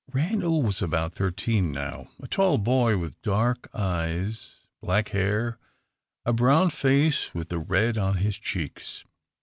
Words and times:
Randal 0.11 0.63
was 0.63 0.81
about 0.81 1.13
thirteen 1.13 1.71
now, 1.71 2.07
a 2.19 2.27
tall 2.27 2.57
boy, 2.57 2.97
with 2.97 3.21
dark 3.21 3.69
eyes, 3.71 4.61
black 4.81 5.09
hair, 5.09 5.59
a 6.25 6.33
brown 6.33 6.71
face 6.71 7.31
with 7.35 7.49
the 7.49 7.59
red 7.59 7.99
on 7.99 8.17
his 8.17 8.39
cheeks. 8.39 9.05